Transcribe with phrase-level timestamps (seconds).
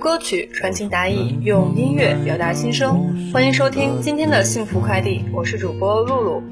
[0.00, 3.30] 歌曲传情达意，用音乐表达心声。
[3.30, 6.42] 欢迎收听今天的幸福快递，我是主播露露。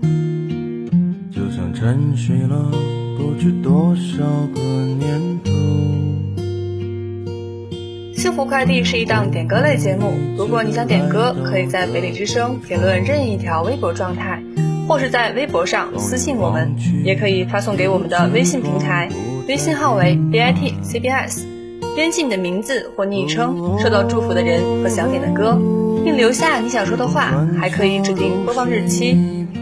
[1.32, 2.70] 就像沉睡了
[3.16, 4.22] 不知多少
[4.54, 5.50] 个年头。
[8.14, 14.42] 幸福快递是一档点歌类节目，如果你想点歌，可以在北理之声评论任意一条微博状态，
[14.86, 19.08] 或是在微博上私信我们，也可以发送给我们的微信平台，
[19.48, 21.46] 微信号为 b i t c b s。
[21.98, 25.58] 编辑你的名字或昵称，收到祝福的人和想点的歌，
[26.04, 29.18] 并留下你想说的话，还可以指定播放日期。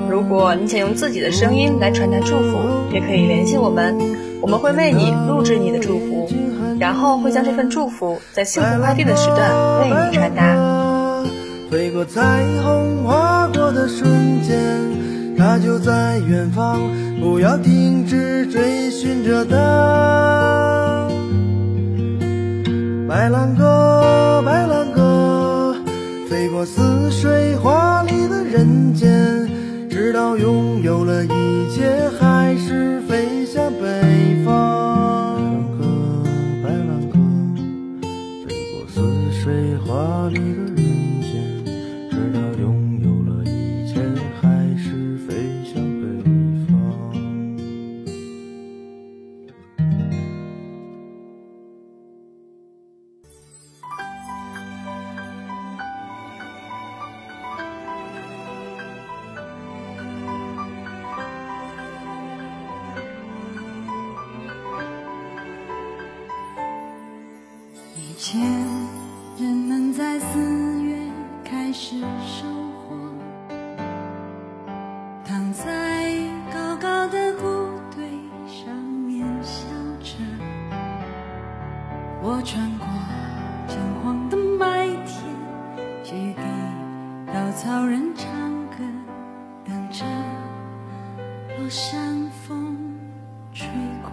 [0.07, 2.59] 如果你想用自己的声音来传达祝福，
[2.93, 3.97] 也可以联系我们，
[4.43, 6.29] 我们会为你录制你的祝福，
[6.79, 11.25] 然后会将这份祝福在幸福快递的时段为你传达。
[11.71, 12.21] 飞过彩
[12.63, 16.83] 虹划过的瞬间，它就在远方，
[17.19, 20.86] 不要停止追寻着它。
[23.09, 25.77] 白兰鸽，白兰鸽，
[26.29, 29.49] 飞过似水华丽的人间，
[29.89, 31.29] 直到拥有了一
[31.71, 35.37] 切，还是飞向北方。
[35.37, 35.85] 白兰鸽，
[36.65, 37.17] 白兰鸽，
[38.49, 39.01] 飞过似
[39.41, 40.46] 水华丽
[91.69, 92.77] 山风
[93.53, 93.67] 吹
[94.03, 94.11] 过。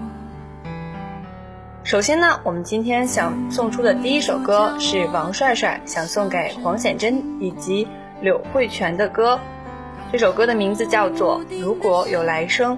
[1.83, 7.87] 首先呢，我们今天想送出的第一首歌是王帅帅想送给黄显珍以及
[8.21, 9.39] 柳慧泉的歌。
[10.11, 12.77] 这首歌的名字叫做《如果有来生》。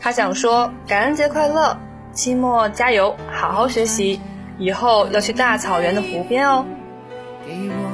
[0.00, 1.76] 他想说感恩节快乐，
[2.12, 4.20] 期末加油，好好学习，
[4.58, 6.64] 以后要去大草原的湖边哦。
[7.44, 7.87] 给我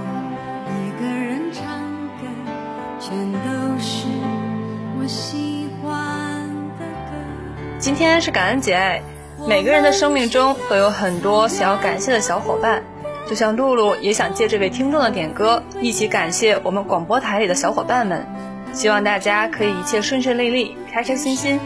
[7.84, 9.02] 今天是感恩节。
[9.46, 12.82] 每个人的生命中都有很多想要感谢的小伙伴，
[13.28, 18.26] 就像露露也想借这位听众的点歌，一起感谢我们广播台里的小伙伴们。
[18.72, 21.60] 希望大家可以一切顺顺利利，开开心心。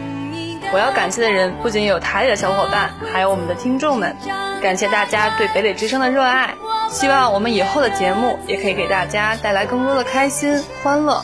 [0.73, 4.13] 我要感谢的人不仅有台里的小伙伴，还有我们的听众们。
[4.61, 6.53] 感谢大家对北北之声的热爱，
[6.89, 11.23] 希望我们以后的节目也可以给大家带来更多的开心欢乐。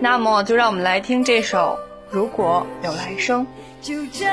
[0.00, 1.78] 那么就让我们来听这首
[2.14, 3.40] 《如果有来生》。
[3.84, 4.24] 就这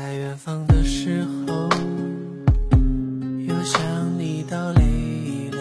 [0.00, 1.68] 在远方的时候，
[3.48, 3.80] 又想
[4.16, 4.84] 你到泪
[5.50, 5.60] 流。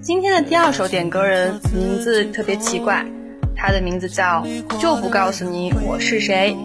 [0.00, 3.04] 今天的第二首点歌人名字特别奇怪，
[3.54, 4.42] 他的名字叫
[4.78, 6.56] 就不告诉你我是谁。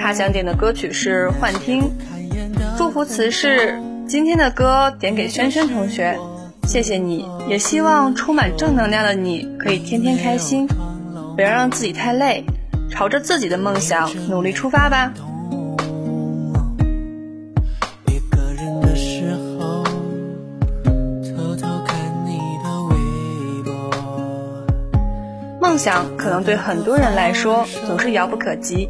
[0.00, 1.82] 他想点的歌曲是《幻听》，
[2.76, 6.16] 祝福词是今天的歌点给轩轩同学，
[6.68, 10.68] 谢谢你，也希望充满正能量的你可以天天开心，
[11.34, 12.44] 不要让自己太累，
[12.88, 15.12] 朝着自己的梦想努力出发吧。
[25.78, 28.88] 想可能对很多人来说总是遥不可及，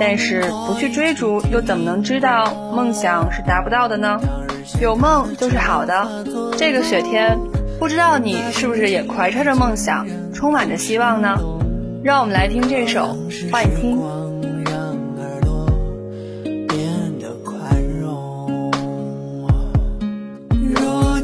[0.00, 4.18] 但是不去追逐，又怎么能知道梦想是达不到的呢？
[4.82, 6.24] 有梦就是好的。
[6.58, 7.38] 这个雪天，
[7.78, 11.38] 不知道你是不是也怀揣着梦想，充满着希望呢？
[12.02, 13.16] 让我们来听这首
[13.52, 13.96] 《幻听》。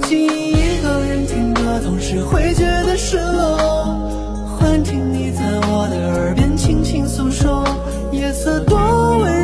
[0.07, 4.14] 一个人听歌，总是会觉得失落。
[4.83, 7.65] 听你在我的耳边轻轻诉说，
[8.13, 8.79] 夜色多
[9.19, 9.44] 温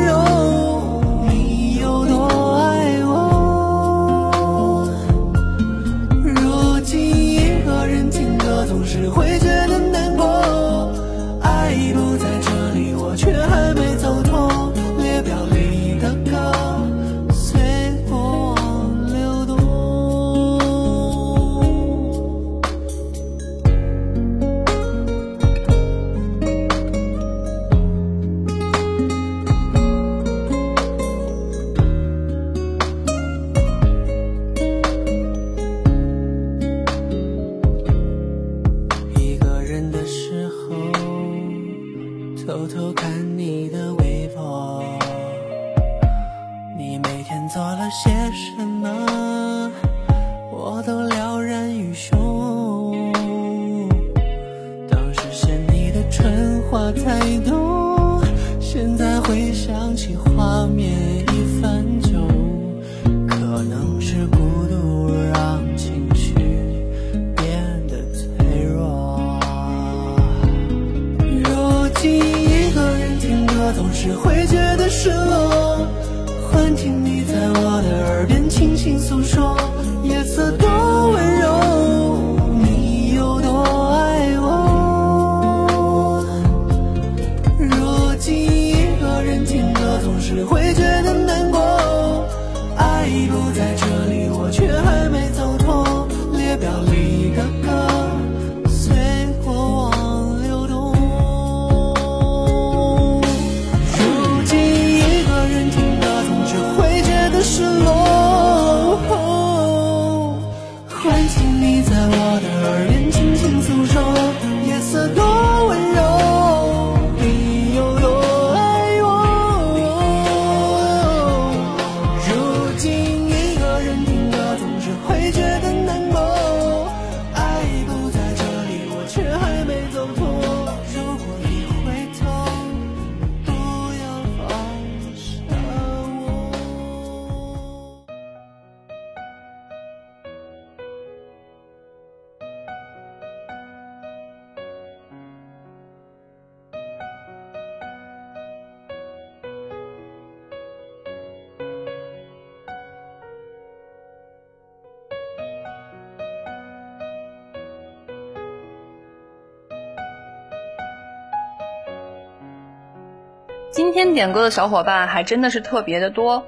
[163.81, 166.45] 今天点歌的小伙伴还真的是特别的多。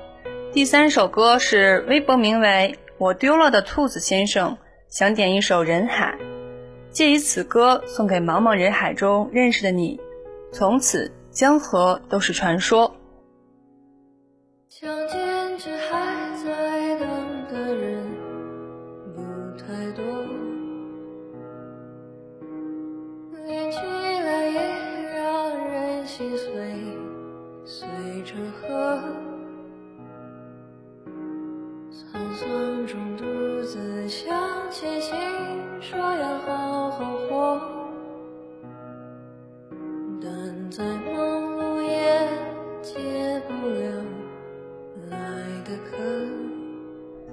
[0.52, 4.56] 第三首歌是微博名为“我丢了的兔子先生”，
[4.88, 6.16] 想点一首《人海》，
[6.92, 10.00] 借以此歌送给茫茫人海中认识的你，
[10.52, 12.96] 从此江河都是传说。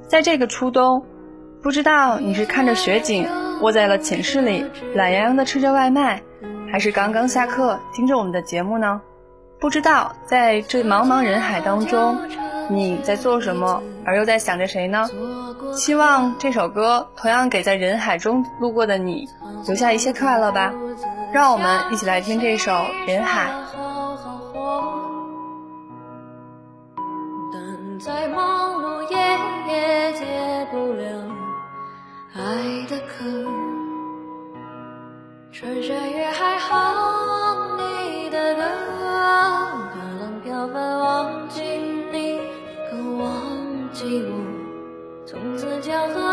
[0.09, 1.05] 在这个初冬，
[1.63, 3.29] 不知道你是看着雪景
[3.61, 6.23] 窝在了寝室里，懒洋洋的吃着外卖，
[6.73, 9.03] 还是刚刚下课听着我们的节目呢？
[9.61, 12.17] 不知道在这茫茫人海当中，
[12.71, 15.07] 你在做什么，而又在想着谁呢？
[15.75, 19.29] 希望这首歌同样给在人海中路过的你
[19.67, 20.73] 留下一些快乐吧。
[21.33, 22.73] 让我们一起来听这首
[23.07, 23.51] 《人海》。
[28.01, 29.17] 在忙碌夜
[29.69, 31.05] 也解不了
[32.35, 32.41] 爱
[32.89, 33.27] 的渴，
[35.53, 36.20] 穿山越
[45.91, 46.30] 从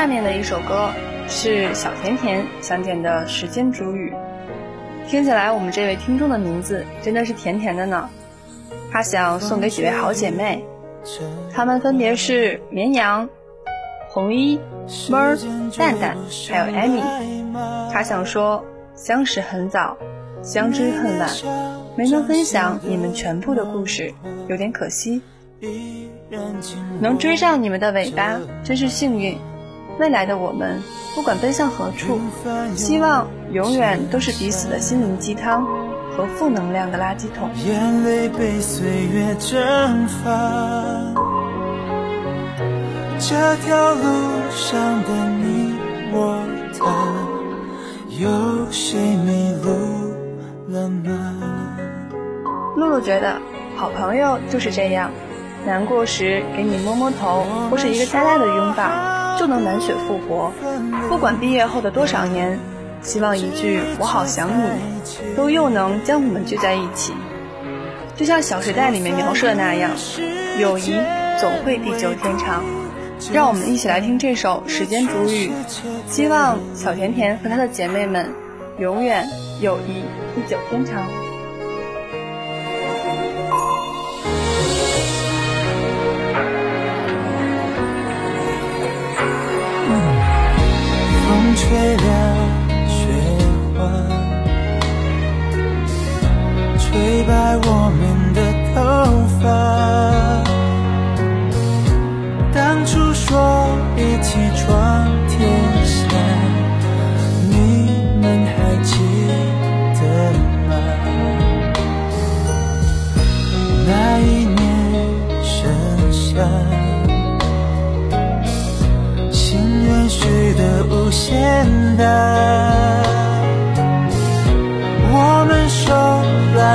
[0.00, 0.88] 下面的一首歌
[1.28, 4.10] 是小甜甜想点的《时间煮雨》，
[5.10, 8.08] 听起来我们这位听众的名字真的是甜甜的呢。
[8.90, 10.64] 他想送给几位好姐妹，
[11.52, 13.28] 她们分别是绵羊、
[14.08, 14.58] 红衣、
[15.10, 15.36] 闷儿、
[15.76, 16.16] 蛋蛋，
[16.48, 17.02] 还有艾米。
[17.92, 18.64] 他想说，
[18.94, 19.98] 相识很早，
[20.42, 21.28] 相知恨晚，
[21.94, 24.14] 没能分享你们全部的故事，
[24.48, 25.20] 有点可惜。
[27.00, 29.36] 能追上你们的尾巴，真是幸运。
[30.00, 30.82] 未来的我们，
[31.14, 32.18] 不管奔向何处，
[32.74, 35.62] 希望永远都是彼此的心灵鸡汤
[36.16, 37.50] 和负能量的垃圾桶。
[37.66, 40.30] 眼泪被岁月蒸发，
[43.18, 44.02] 这条路
[44.50, 45.74] 上的你
[46.14, 46.46] 我
[46.78, 46.86] 他，
[48.18, 48.30] 有
[48.70, 49.68] 谁迷路
[50.72, 51.36] 了吗？
[52.74, 53.36] 露露觉得，
[53.76, 55.10] 好朋友就是这样，
[55.66, 59.19] 难过时给你摸摸头，或是一个大大的拥抱。
[59.38, 60.52] 就能满血复活。
[61.08, 62.58] 不管毕业后的多少年，
[63.02, 64.70] 希望一句“我好想你”，
[65.36, 67.12] 都又能将我们聚在一起。
[68.16, 69.90] 就像《小时代》里面描述的那样，
[70.58, 70.94] 友谊
[71.40, 72.62] 总会地久天长。
[73.32, 75.50] 让我们一起来听这首《时间煮雨》，
[76.06, 78.30] 希望小甜甜和她的姐妹们
[78.78, 79.26] 永远
[79.60, 80.02] 友谊
[80.34, 81.06] 地久天长。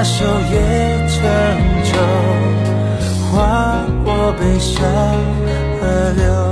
[0.04, 1.22] 手也成
[1.84, 1.98] 舟，
[3.32, 4.76] 划过悲伤
[5.80, 6.45] 河流。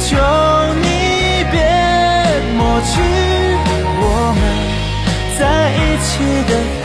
[0.00, 0.08] 求
[0.82, 0.86] 你
[1.50, 1.54] 别
[2.56, 2.92] 抹去
[3.98, 4.04] 我
[4.36, 4.40] 们
[5.38, 5.40] 在
[5.74, 6.06] 一起
[6.48, 6.52] 的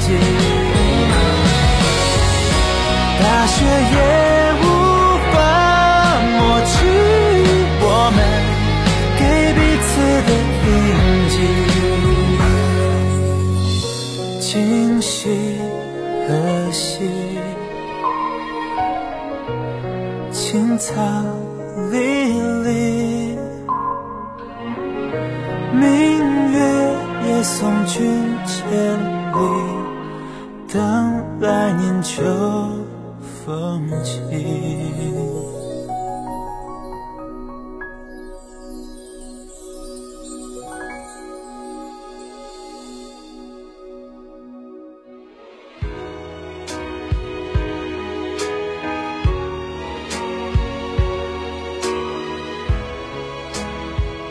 [0.00, 0.06] 迹，
[3.22, 3.56] 大雪
[3.92, 3.96] 也
[4.62, 4.64] 无
[5.32, 5.34] 法
[6.38, 6.74] 抹去
[7.82, 7.84] 我
[8.16, 8.18] 们
[9.18, 9.20] 给
[9.54, 9.88] 彼此
[10.26, 10.28] 的
[10.66, 10.68] 印
[11.30, 11.34] 记，
[14.40, 14.50] 今
[15.02, 15.14] 夕
[16.26, 16.28] 何
[16.72, 16.84] 夕？
[20.32, 20.92] 青草
[32.26, 32.86] 年秋
[33.44, 34.20] 风起。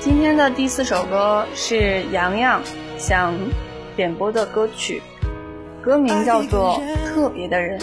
[0.02, 2.62] 今天的第四首歌是洋洋
[2.98, 3.34] 想
[3.96, 5.02] 点播的歌曲，
[5.86, 6.82] 歌名叫做
[7.14, 7.80] 《特别的人》。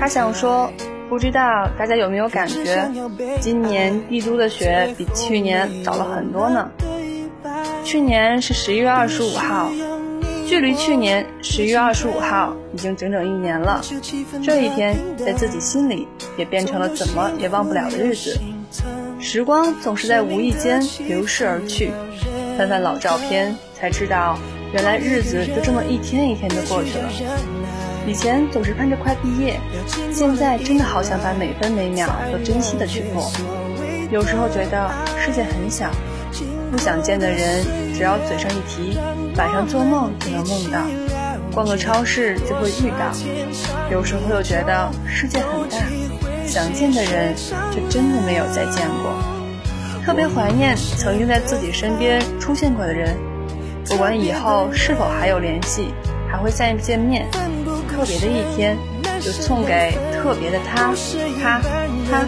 [0.00, 0.72] 他想说，
[1.10, 2.90] 不知道大家有没有感觉，
[3.38, 6.70] 今年帝都的雪比去年早了很多呢。
[7.84, 9.70] 去年是十一月二十五号，
[10.46, 13.82] 距离去年十一月二十五号已经整整一年了。
[14.42, 18.40] 这一天在自己心里也变成了怎么也忘不了的日子。
[19.20, 21.90] 时光总是在无意间流逝而去，
[22.56, 24.38] 翻翻老照片，才知道
[24.72, 27.08] 原来日子就这么一天一天的过去了。
[28.06, 29.60] 以前总是盼着快毕业，
[30.12, 33.30] 现在真的好想把每分每秒都珍惜的去过。
[34.10, 35.90] 有时候觉得世界很小，
[36.70, 38.98] 不想见的人只要嘴上一提，
[39.36, 40.80] 晚上做梦就能梦到，
[41.54, 43.12] 逛个超市就会遇到。
[43.90, 45.76] 有时候又觉得世界很大。
[46.44, 49.14] 想见的人，却真的没有再见过。
[50.04, 53.16] 特别怀念曾经在自己身边出现过的人，
[53.88, 55.92] 不管以后是否还有联系，
[56.30, 57.28] 还会再见面。
[57.30, 58.76] 特别的一天，
[59.20, 60.92] 就送给特别的他，
[61.40, 61.60] 他，
[62.10, 62.26] 他。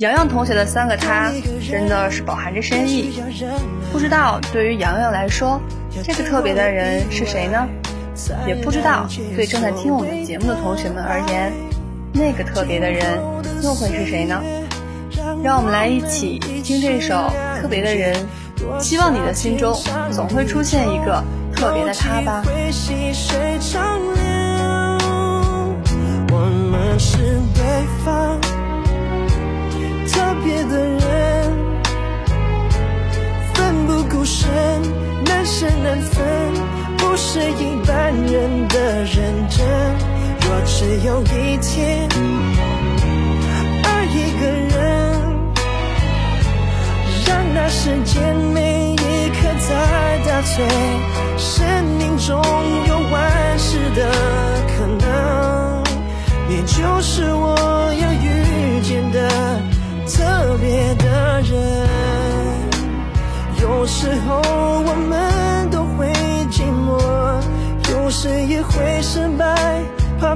[0.00, 1.30] 洋洋同学的三个他
[1.70, 3.22] 真的是饱含着深意，
[3.92, 5.60] 不知道对于洋洋来说，
[6.02, 7.68] 这个特别的人是谁呢？
[8.46, 11.52] 也不知道对正在听我们节目的同学们而言，
[12.14, 13.18] 那个特别的人
[13.62, 14.40] 又会是谁呢？
[15.44, 18.16] 让我们来一起听这首特别的人，
[18.80, 19.78] 希望你的心中
[20.10, 21.22] 总会出现一个
[21.54, 22.42] 特别的他吧。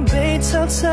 [0.01, 0.91] 被淘汰，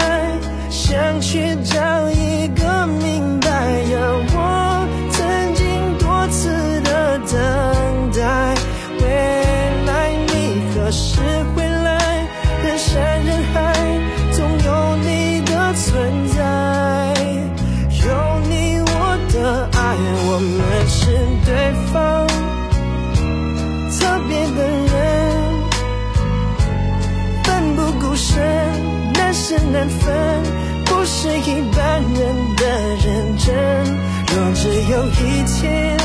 [34.90, 35.96] 有一天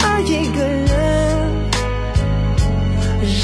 [0.00, 0.88] 爱一个人，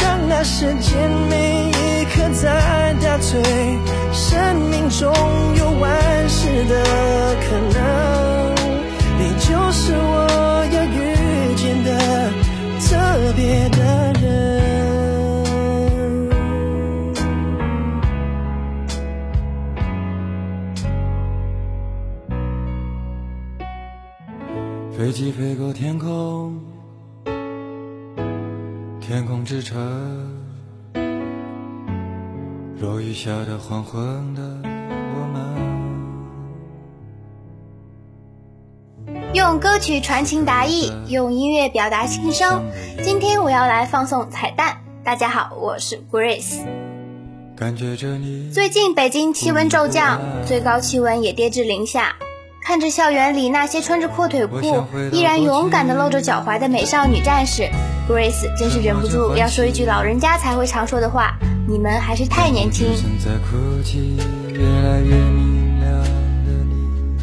[0.00, 3.42] 让那时间每一刻在倒退，
[4.12, 5.12] 生命中
[5.57, 6.74] 有万事的
[7.44, 7.77] 可能，
[29.48, 29.78] 之城，
[32.78, 34.42] 落雨下的黄昏的
[35.14, 35.40] 我们。
[39.32, 42.62] 用歌曲传情达意，用音乐表达心声。
[43.02, 44.82] 今天我要来放送彩蛋。
[45.02, 46.58] 大家好，我是 Grace。
[47.56, 48.50] 感觉着你。
[48.52, 52.16] 最近北京气温骤降，最高气温也跌至零下。
[52.62, 57.70] 看着校园里那些穿着阔腿裤依然勇敢地露着脚踝的美少女战士
[58.09, 61.37] ，Grace 真是忍不住要说一句老人家才会常说的话：
[61.68, 62.88] 你们还是太年轻。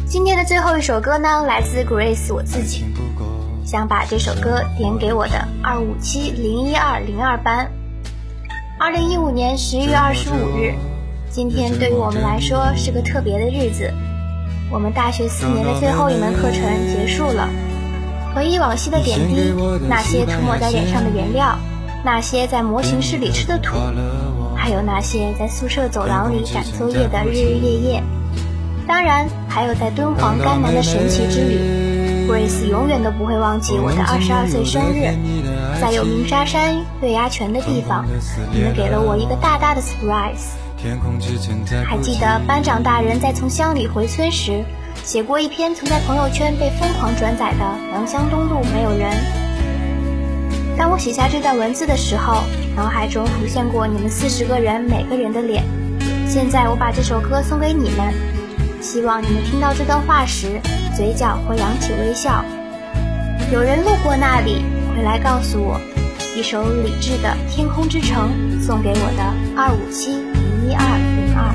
[0.06, 2.84] 今天的最后一首歌呢，来自 Grace 我自己，
[3.64, 7.68] 想把这首歌点给我的二五七零一二零二班。
[8.78, 10.74] 二零一五年十一月二十五日，
[11.30, 13.92] 今天对于我们来说是个特别的日子。
[14.70, 17.48] 我们大学四年的最后一门课程结束了，
[18.36, 19.54] 回忆往昔的点滴，
[19.88, 21.58] 那些涂抹在脸上的颜料，
[22.04, 23.74] 那些在模型室里吃的土，
[24.54, 28.02] 还有那些在宿舍走廊里赶作业的日日夜夜，
[28.86, 32.28] 当然还有在敦煌甘南的神奇之旅。
[32.28, 35.16] Grace 永远都不会忘记我的二十二岁生日，
[35.80, 38.04] 在有鸣沙山、月牙泉的地方，
[38.52, 40.58] 你们给了我一个大大的 surprise。
[41.86, 44.62] 还记得班长大人在从乡里回村时，
[45.04, 49.10] 写过一篇曾在朋友圈被疯狂转载的“良乡东路没有人”。
[50.76, 52.42] 当我写下这段文字的时候，
[52.76, 55.64] 脑海中浮现过你们四十个人每个人的脸。
[56.28, 58.12] 现在我把这首歌送给你们，
[58.82, 60.60] 希望你们听到这段话时，
[60.94, 62.44] 嘴角会扬起微笑。
[63.52, 65.80] 有人路过那里，会来告诉我，
[66.36, 68.30] 一首李志的《天空之城》
[68.62, 69.22] 送给我的
[69.56, 70.46] 二五七零。
[70.66, 71.54] 一二零二，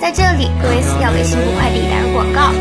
[0.00, 2.52] 在这里，Grace 要给幸福快递打个广告。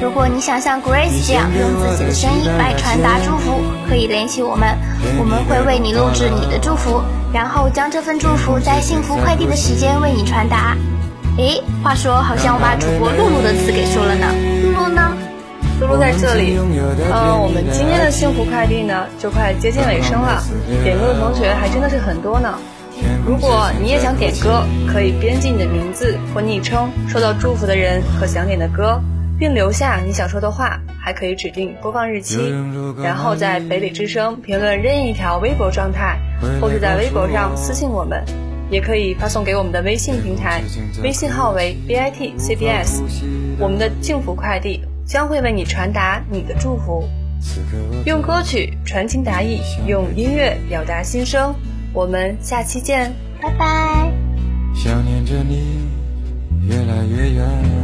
[0.00, 4.74] 如果你想像 Grace 这样用自己的声音来传达祝福，可以联系我们，
[5.18, 7.02] 我们会为你录制你的祝福，
[7.34, 10.74] 然后将这份祝福在幸福快递的时间为你传达。
[11.36, 14.26] 诶，话说，好像我把主播露露的词给说了呢。
[14.64, 15.12] 露露呢？
[15.80, 16.58] 露露在这里。
[17.12, 20.42] 呃，我们今天的幸福快递呢，就快接近尾声了，
[20.82, 22.58] 点歌的同学还真的是很多呢。
[23.26, 29.00] 如果你也想点歌，可以编辑你的名字或昵称，收到祝福的人和想点的歌，
[29.38, 32.54] 并留下你想说的话，还可以指定播放日期，
[33.02, 36.18] 然后在北理之声评论任意一条微博状态，
[36.60, 38.24] 或是在微博上私信我们，
[38.70, 40.62] 也可以发送给我们的微信平台，
[41.02, 43.02] 微信号为 b i t c b s，
[43.58, 47.04] 我们的幸福快递将会为你传达你的祝福，
[48.04, 51.52] 用歌曲传情达意，用音乐表达心声。
[51.96, 54.12] 我们下期见，拜拜。
[54.74, 55.88] 想念着你，
[56.68, 57.75] 越来越远。